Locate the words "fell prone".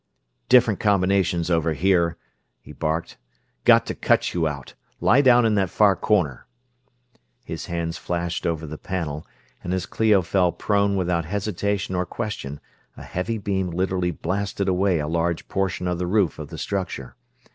10.23-10.95